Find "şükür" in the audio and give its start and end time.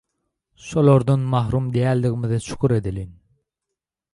2.47-2.71